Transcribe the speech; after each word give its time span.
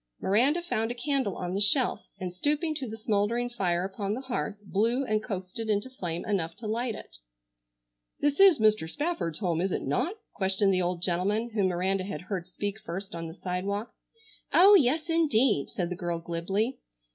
Miranda 0.19 0.63
found 0.63 0.89
a 0.89 0.95
candle 0.95 1.35
on 1.37 1.53
the 1.53 1.61
shelf 1.61 2.07
and, 2.19 2.33
stooping 2.33 2.73
to 2.73 2.89
the 2.89 2.97
smouldering 2.97 3.51
fire 3.51 3.83
upon 3.83 4.15
the 4.15 4.21
hearth, 4.21 4.57
blew 4.63 5.05
and 5.05 5.21
coaxed 5.21 5.59
it 5.59 5.69
into 5.69 5.91
flame 5.91 6.25
enough 6.25 6.55
to 6.55 6.65
light 6.65 6.95
it. 6.95 7.17
"This 8.19 8.39
is 8.39 8.57
Mr. 8.57 8.89
Spafford's 8.89 9.37
home, 9.37 9.61
is 9.61 9.71
it 9.71 9.83
not?" 9.83 10.15
questioned 10.33 10.73
the 10.73 10.81
old 10.81 11.03
gentleman 11.03 11.51
whom 11.51 11.67
Miranda 11.67 12.03
had 12.03 12.21
heard 12.21 12.47
speak 12.47 12.79
first 12.79 13.13
on 13.13 13.27
the 13.27 13.35
sidewalk. 13.35 13.93
"Oh, 14.51 14.73
yes, 14.73 15.07
indeed," 15.07 15.69
said 15.69 15.91
the 15.91 15.95
girl 15.95 16.19
glibly. 16.19 16.79